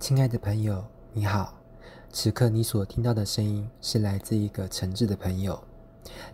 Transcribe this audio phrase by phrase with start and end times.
[0.00, 1.54] 亲爱的朋友，你好。
[2.10, 5.62] 此刻你所听到的声音是来自一个诚挚的朋友，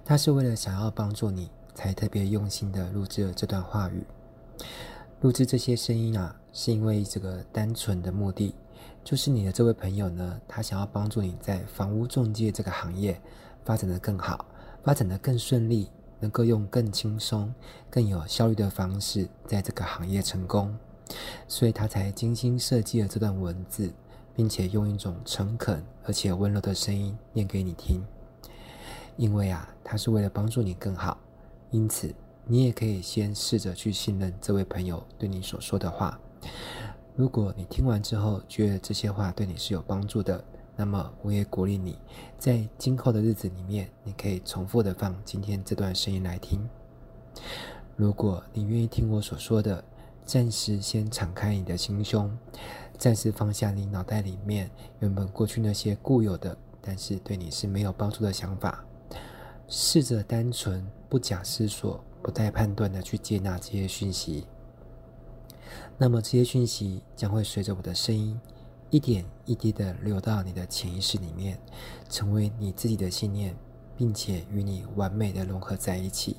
[0.05, 4.07] 他是为了想要帮助你，才特别用心的录制了这段话语。
[5.21, 8.55] 录制这些声音啊，是因为这个单纯的目的，
[9.03, 13.21] 就是你的这位朋友呢，他想要帮助你在房屋中介这个行业
[13.65, 14.47] 发展得更好，
[14.85, 15.91] 发展得更顺利，
[16.21, 17.53] 能够用更轻松、
[17.91, 20.79] 更有效率的方式在这个行业成功。
[21.47, 23.93] 所以他才精心设计了这段文字，
[24.35, 28.03] 并且用一种诚恳而且温柔的声音念给你听。
[29.17, 31.19] 因为啊，他是为了帮助你更好，
[31.71, 32.15] 因此
[32.45, 36.21] 你也可以先试着去信任这位朋友对你所说的话。
[37.15, 40.45] 如果你听完之后觉得这些话对你是有帮助的，
[40.77, 41.99] 那么我也鼓励你
[42.39, 46.61] 在今后的日子里面，你可以重复的放今天这段声音来听。
[47.97, 49.83] 如果你愿意听我所说的，
[50.27, 52.37] 暂时先敞开你的心胸，
[52.99, 58.85] 暂时放下你脑袋里面原本过去那些固有的，但是对你是没有帮助的想法，
[59.69, 64.49] 试着单纯、不假思索、不带判断的去接纳这些讯息。
[65.97, 68.39] 那么这些讯息将会随着我的声音，
[68.91, 71.57] 一点一滴的流到你的潜意识里面，
[72.09, 73.57] 成为你自己的信念，
[73.97, 76.37] 并且与你完美的融合在一起。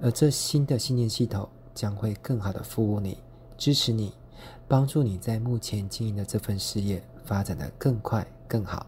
[0.00, 1.46] 而这新的信念系统。
[1.78, 3.18] 将会更好的服务你，
[3.56, 4.12] 支持你，
[4.66, 8.84] 帮助你在目前经营的这份事业发展的更快更好，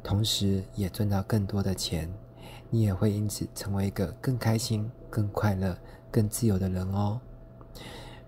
[0.00, 2.08] 同时也赚到更多的钱，
[2.70, 5.76] 你也会因此成为一个更开心、更快乐、
[6.08, 7.20] 更自由的人哦。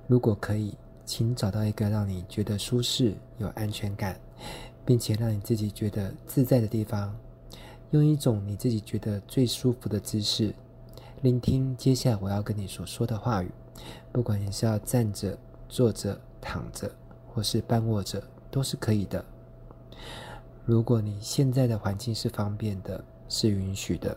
[0.09, 4.19] 如果可以，请找到一个让你觉得舒适、有安全感，
[4.85, 7.17] 并且让你自己觉得自在的地方，
[7.93, 10.53] 用一种你自己觉得最舒服的姿势，
[11.21, 13.53] 聆听接下来我要跟你所说的话语。
[14.13, 15.37] 不管你是要站着、
[15.69, 16.91] 坐着、躺着，
[17.33, 19.25] 或是半卧着，都是可以的。
[20.65, 24.17] 如果你现在的环境是方便的、是允许的，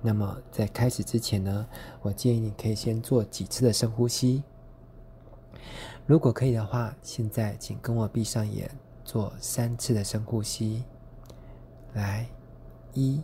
[0.00, 1.66] 那么在开始之前呢，
[2.00, 4.42] 我建议你可以先做几次的深呼吸。
[6.06, 8.70] 如果可以的话，现在请跟我闭上眼，
[9.04, 10.84] 做三次的深呼吸。
[11.94, 12.26] 来，
[12.92, 13.22] 一，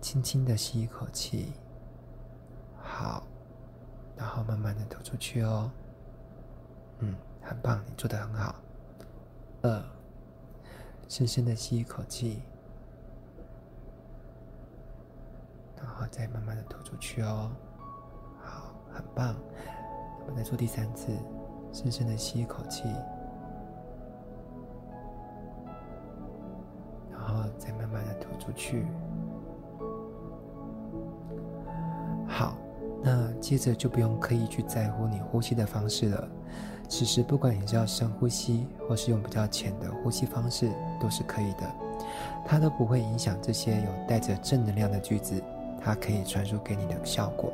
[0.00, 1.52] 轻轻的吸一口气，
[2.82, 3.26] 好。
[4.16, 5.70] 然后慢慢的吐出去哦，
[7.00, 8.54] 嗯，很棒，你做的很好。
[9.62, 9.82] 二，
[11.08, 12.42] 深深的吸一口气，
[15.76, 17.50] 然后再慢慢的吐出去哦，
[18.42, 19.34] 好，很棒。
[20.20, 21.12] 我们再做第三次，
[21.72, 22.84] 深深的吸一口气，
[27.10, 28.86] 然后再慢慢的吐出去。
[32.26, 32.56] 好
[33.06, 36.28] 那接着就不用刻意去在乎你呼吸的方式了。
[36.88, 41.70] 此时，不管你是要深呼吸，或是用比较浅的呼吸方式，都是可以的。
[42.46, 45.42] 它都不会影响这些有带着正能量的句子，
[45.82, 47.52] 它可以传输给你的效果。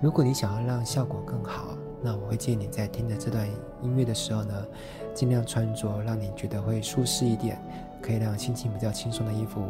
[0.00, 3.46] 如果你想要让效果更好，那我会建议你在听着这段
[3.82, 4.54] 音乐的时候呢，
[5.14, 7.58] 尽量穿着让你觉得会舒适一点，
[8.02, 9.62] 可以让心情比较轻松的衣服，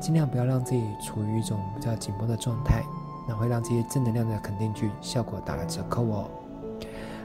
[0.00, 2.82] 尽量不要让自己处于一种比较紧绷的状态。
[3.26, 6.30] 那会让这些正能量的肯定句效果打了折扣哦。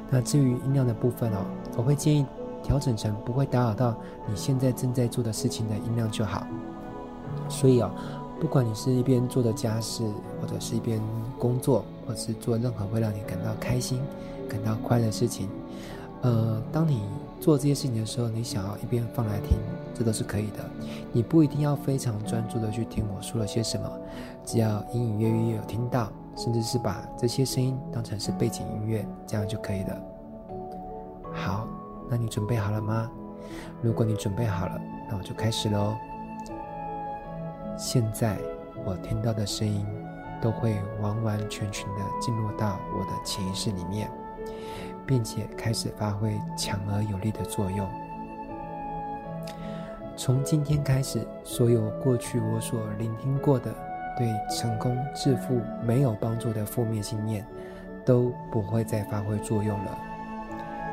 [0.10, 1.46] 那至于音量的部分哦，
[1.78, 2.26] 我会建议
[2.62, 3.96] 调整成不会打扰到
[4.28, 6.46] 你现在正在做的事情的音量就好。
[7.48, 7.90] 所以哦，
[8.40, 10.04] 不管你是一边做的家事，
[10.42, 11.02] 或者是一边
[11.40, 14.02] 工作，或是做任何会让你感到开心、
[14.50, 15.48] 感到快乐的事情，
[16.22, 17.04] 呃，当你
[17.40, 19.58] 做这些事情的时候，你想要一边放来听，
[20.02, 20.68] 这都是可以的。
[21.12, 23.88] 你不一定要非常专注的去听我说了些什么。
[24.44, 30.02] 只要隐隐约约有听到，甚至是把这些声音当成是背景音乐，这样就可以了。
[31.32, 31.68] 好，
[32.10, 33.12] 那你准备好了吗？
[33.80, 35.94] 如果你准备好了，那我就开始喽。
[37.78, 38.40] 现在
[38.84, 39.86] 我听到的声音
[40.42, 44.10] 都会完完全全的进入到我的潜意识里面，
[45.06, 47.88] 并且开始发挥强而有力的作用。
[50.24, 53.74] 从今天开始，所有过去我所聆听过的。
[54.16, 57.44] 对成功致富没有帮助的负面信念
[58.06, 59.98] 都不会再发挥作用了。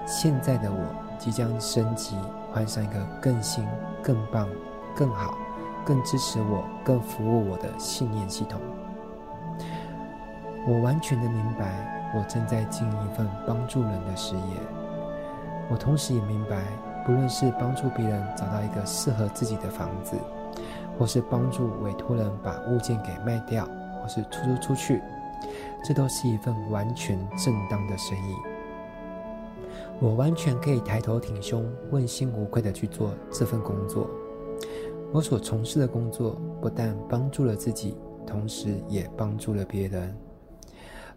[0.06, 0.78] 现在的我
[1.18, 2.16] 即将升级，
[2.50, 3.66] 换上一个更新、
[4.02, 4.48] 更棒、
[4.96, 5.36] 更好、
[5.84, 8.58] 更支持我、更服务我的信念系统。
[10.66, 14.42] 我完全的明白，我正在经营一份帮助人的事业。
[15.68, 16.62] 我同时也明白，
[17.04, 20.16] 不论是帮助别人找到一个适合自己的房子。
[20.98, 23.64] 或是帮助委托人把物件给卖掉，
[24.02, 25.00] 或是出租出去，
[25.84, 28.34] 这都是一份完全正当的生意。
[30.00, 34.10] 我完全可以抬头挺胸、问心无愧地去做这份工作。
[35.12, 37.96] 我所从事的工作不但帮助了自己，
[38.26, 40.16] 同时也帮助了别人，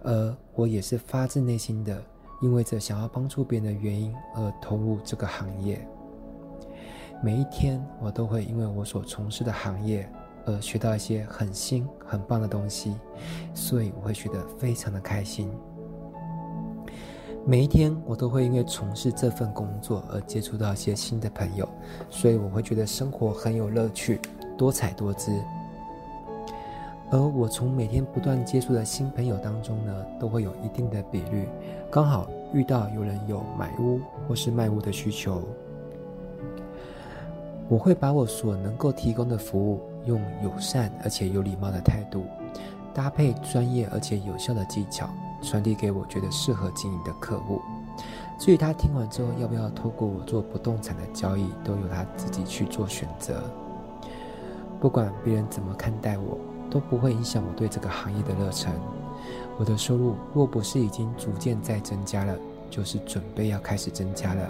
[0.04, 2.00] 而我也是发自内心的，
[2.41, 5.88] 因为这想要帮助别人的原因而投入这个行业。
[7.23, 10.11] 每一天，我都会因为我所从事的行业
[10.45, 12.95] 而学到一些很新、很棒的东西，
[13.53, 15.49] 所以我会觉得非常的开心。
[17.45, 21.67] 每一天，我都会因为从事这份工作而接触到一些新的朋友，
[22.09, 24.19] 所以我会觉得生活很有乐趣、
[24.57, 25.31] 多彩多姿。
[27.11, 31.45] 而我从每天不断接触的新朋友当中呢，都会有一定的比率，
[31.91, 35.43] 刚好遇到有人有买屋或是卖屋的需求。
[37.67, 42.23] 我会把我所能够提供的服务，用友善而且有礼貌的态度，
[42.93, 45.09] 搭配专业而且有效的技巧，
[45.41, 47.61] 传递给我觉得适合经营的客户。
[48.39, 53.43] 至于他听完之后要不要透过我做不动产的交易，都由他自己去做选择。
[54.79, 56.37] 不管别人怎么看待我，
[56.71, 58.73] 都不会影响我对这个行业的热忱。
[59.59, 62.35] 我的收入若不是已经逐渐在增加了，
[62.69, 64.50] 就是准备要开始增加了。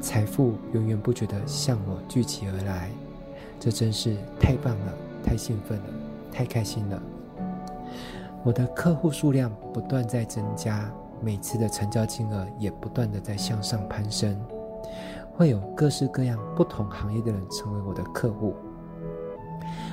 [0.00, 2.90] 财富源源不绝地向我聚集而来，
[3.58, 4.92] 这真是太棒了，
[5.22, 5.84] 太兴奋了，
[6.32, 7.02] 太开心了。
[8.42, 14.38] 我的客户数量不断在增加，每次的成交金额也不断地在向上攀升。
[15.36, 18.54] 会有各式各样不同行业的人成为我的客户。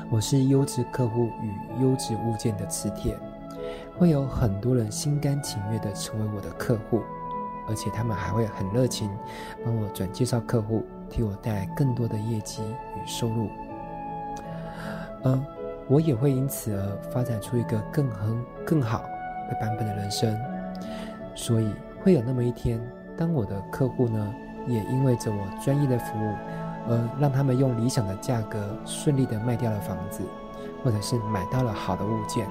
[0.09, 3.17] 我是优质客户与优质物件的磁铁，
[3.97, 7.01] 会有很多人心甘情愿地成为我的客户。
[7.69, 9.09] 而且他们还会很热情，
[9.63, 13.47] 帮我转介绍客户，替我带来更多的业绩与收入。
[15.23, 15.39] 而
[15.87, 19.03] 我也会因此而发展出一个更很更好
[19.47, 20.37] 的版本的人生。
[21.35, 21.71] 所以
[22.03, 22.81] 会有那么一天，
[23.15, 24.33] 当我的客户呢，
[24.67, 26.33] 也因为着我专业的服务，
[26.87, 30.23] 而让他们用理想的价格顺利的卖掉了房子，
[30.83, 32.47] 或者是买到了好的物件，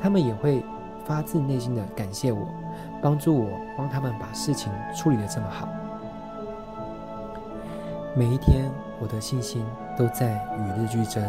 [0.00, 0.64] 他们也会
[1.04, 2.46] 发自内心的感谢我。
[3.02, 5.68] 帮助我帮他们把事情处理得这么好。
[8.14, 8.70] 每一天，
[9.00, 9.64] 我的信心
[9.98, 11.22] 都在与日俱增；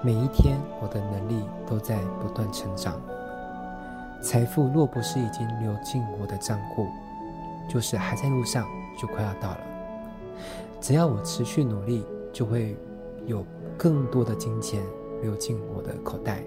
[0.00, 2.94] 每一天，我的能力都在不断成长。
[4.22, 6.86] 财富若不是已经流进我的账户，
[7.68, 8.64] 就是还在路上，
[8.98, 9.58] 就快要到了。
[10.82, 12.76] 只要我持续努力，就会
[13.24, 13.46] 有
[13.78, 14.82] 更多的金钱
[15.22, 16.42] 流进我的口袋。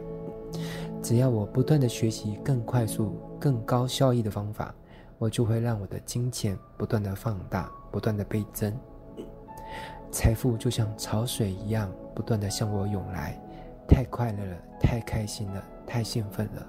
[1.01, 4.75] 只要我不断的学习更快速、更高效益的方法，
[5.17, 8.77] 我就会让我的金钱不断的放大、不断的倍增。
[10.11, 13.41] 财富就像潮水一样，不断的向我涌来。
[13.87, 16.67] 太快乐了，太开心了，太兴奋了。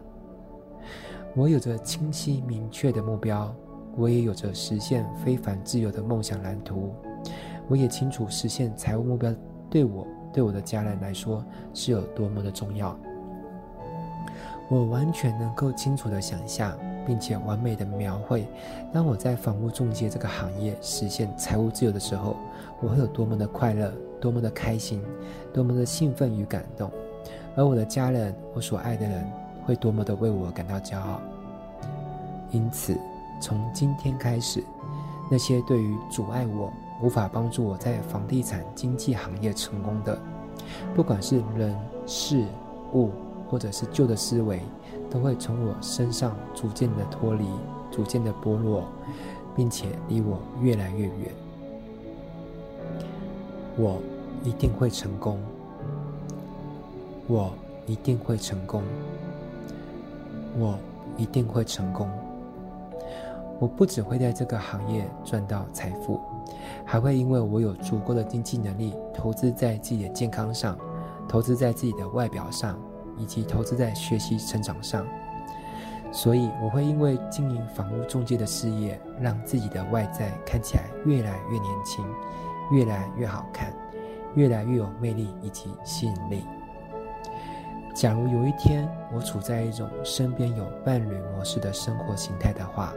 [1.34, 3.52] 我有着清晰明确的目标，
[3.96, 6.94] 我也有着实现非凡自由的梦想蓝图。
[7.68, 9.32] 我也清楚实现财务目标
[9.68, 12.96] 对我、对我的家人来说是有多么的重要。
[14.68, 16.76] 我完全能够清楚地想象，
[17.06, 18.46] 并且完美地描绘，
[18.92, 22.36] 当我在房屋中介这个行业实现财务自由的时候，
[22.80, 25.00] 我会有多么的快乐，多么的开心，
[25.54, 26.90] 多么的兴奋与感动，
[27.54, 29.24] 而我的家人，我所爱的人，
[29.64, 31.20] 会多么的为我感到骄傲。
[32.50, 32.98] 因此，
[33.40, 34.64] 从今天开始，
[35.30, 36.72] 那些对于阻碍我、
[37.02, 40.18] 无法帮助我在房地产经纪行业成功的，
[40.94, 41.76] 不管是人、
[42.06, 42.44] 事、
[42.92, 43.10] 物。
[43.48, 44.60] 或者是旧的思维，
[45.08, 47.46] 都会从我身上逐渐的脱离，
[47.92, 48.82] 逐渐的剥落，
[49.54, 51.32] 并且离我越来越远。
[53.76, 54.02] 我
[54.42, 55.38] 一定会成功，
[57.28, 57.52] 我
[57.86, 58.82] 一定会成功，
[60.58, 60.76] 我
[61.16, 62.10] 一定会成功。
[63.58, 66.20] 我不只会在这个行业赚到财富，
[66.84, 70.78] 还会因为我有足够的经济能力，投资在自己的健康上，
[71.28, 72.78] 投资在自己的外表上。
[73.18, 75.02] 以及投资在学习成长上，
[76.12, 82.04] 所以我会因为经营房屋中介的事业，让自己的外在看起来越来越年轻，
[82.70, 83.72] 越来越好看，
[84.34, 86.44] 越来越有魅力以及吸引力。
[87.94, 92.92] 假如有一天我处在一种身边有伴侣模式的生活形态的话，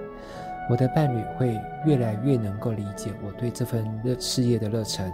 [0.69, 5.11] 我的伴侣会越来越能够理解我对这份热事业的热忱，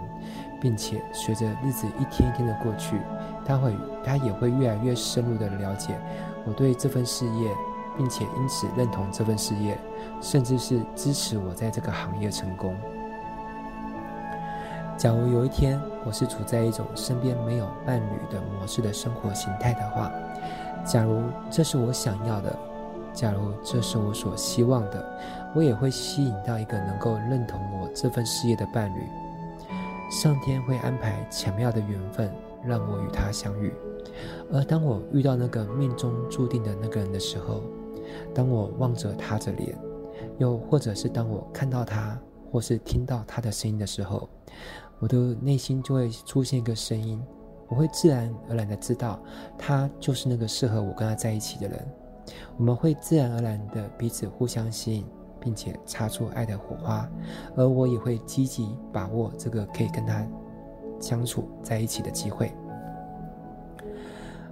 [0.60, 3.00] 并且随着日子一天一天的过去。
[3.44, 3.72] 他会，
[4.04, 5.98] 他也会越来越深入的了解
[6.44, 7.50] 我对这份事业，
[7.96, 9.78] 并且因此认同这份事业，
[10.20, 12.76] 甚至是支持我在这个行业成功。
[14.98, 20.10] 假如有一天我是处在一种身边没有伴侣的模式的生活形态的话，
[20.84, 22.58] 假如这是我想要的，
[23.16, 25.18] 假如这是我所希望的，
[25.54, 29.00] 我也会吸引到一个能够认同我这份事业的伴侣。
[30.10, 32.30] 上天会安排巧妙的缘分，
[32.62, 33.72] 让我与他相遇。
[34.52, 37.62] 而当我遇到那个命中注定的那个人的时候，
[38.34, 39.76] 当我望着他的脸，
[40.36, 42.20] 又或者是当我看到他，
[42.52, 44.28] 或是听到他的声音的时候，
[44.98, 47.20] 我的内心就会出现一个声音，
[47.66, 49.18] 我会自然而然的知道，
[49.56, 51.88] 他就是那个适合我跟他在一起的人。
[52.56, 55.04] 我们会自然而然的彼此互相吸引，
[55.40, 57.08] 并且擦出爱的火花，
[57.56, 60.26] 而我也会积极把握这个可以跟他
[61.00, 62.52] 相处在一起的机会。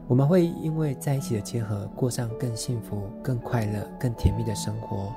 [0.06, 5.10] 我们会因为在一起的结合，过上更幸福、更快乐、更甜蜜的生活，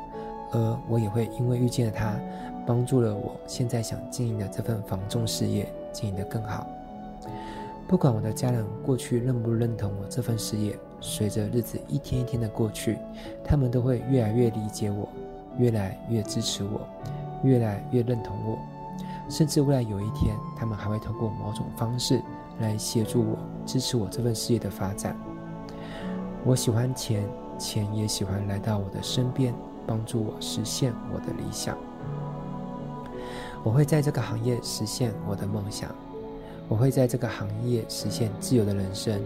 [0.53, 2.17] 而我也会因为遇见了他，
[2.65, 6.65] 帮助了我现在想经营的这份房仲事业经营得更好。
[7.85, 12.97] 不管我的家人过去认不认同我这份事业，随着日子一天一天的过去，
[13.43, 15.07] 他们都会越来越理解我，
[15.57, 16.81] 越来越支持我，
[17.43, 18.57] 越来越认同我，
[19.29, 22.21] 甚至未来有一天，他们还会通过某种方式。
[22.59, 23.37] 来协助我，
[23.67, 25.15] 支持我这份事业的发展。
[26.43, 27.23] 我喜欢钱，
[27.55, 29.53] 钱也喜欢来到我的身边，
[29.85, 31.77] 帮助我实现我的理想。
[33.63, 35.93] 我会在这个行业实现我的梦想，
[36.67, 39.21] 我会在这个行业实现自由的人生。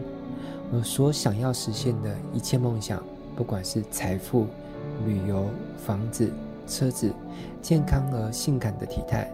[0.72, 3.04] 我所想要实现的一切梦想，
[3.36, 4.48] 不管是财富、
[5.06, 5.46] 旅游、
[5.78, 6.32] 房子、
[6.68, 7.12] 车子、
[7.62, 9.30] 健康而性感的体态、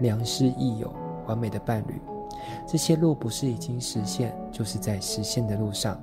[0.00, 0.92] 良师益友、
[1.26, 2.00] 完美的伴侣。
[2.66, 5.96] 这些若不是已经实现，就是在实现的路上；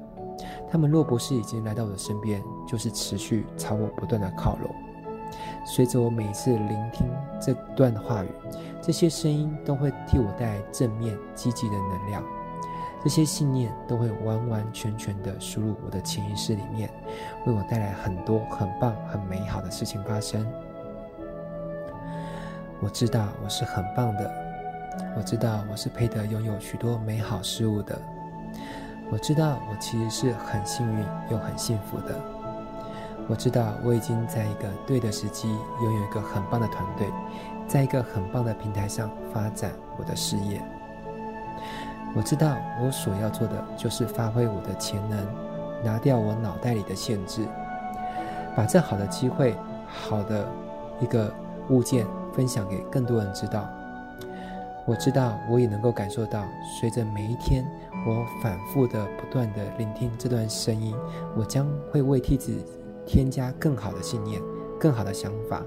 [0.72, 4.74] 他们若不是已经来到我的身边，就是持续朝我不断的靠拢。
[5.66, 7.06] 随着我每一次聆听
[7.39, 8.30] 这段话语，
[8.81, 12.24] 这些声音都会替我带来正面积极的能量。
[13.01, 16.89] 这些信念都会完完全全的输入我的潜意识里面，
[17.45, 20.45] 为我带来很多很棒、很美好的事情发生。
[22.81, 24.29] 我知道我是很棒的。
[25.15, 27.98] 我知道我是配得拥有许多美好事物的。
[29.09, 32.19] 我知道我其实是很幸运又很幸福的。
[33.29, 35.48] 我知道我已经在一个对的时机
[35.81, 37.07] 拥有一个很棒的团队，
[37.70, 40.60] 在一个很棒的平台上发展我的事业。
[42.16, 45.20] 我知道我所要做的就是发挥我的潜能，
[45.86, 47.46] 拿掉我脑袋里的限制，
[48.56, 49.56] 把这好的机会、
[49.88, 50.48] 好的
[51.00, 51.32] 一个
[51.70, 53.70] 物件分享给更多人知道。
[54.88, 56.44] 我知道，我也能够感受到，
[56.80, 57.64] 随着每一天，
[58.08, 60.96] 我反复的、不断的聆听这段声音，
[61.38, 62.66] 我将会为替自己
[63.06, 64.42] 添加更好的信念、
[64.80, 65.62] 更好的想法，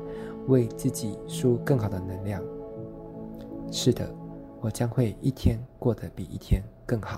[0.49, 2.43] 为自己输入更好的能量。
[3.71, 4.09] 是的，
[4.61, 7.11] 我将会一天过得比一天更好。